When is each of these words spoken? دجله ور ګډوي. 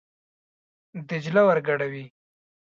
دجله 1.09 1.41
ور 1.47 1.57
ګډوي. 1.67 2.05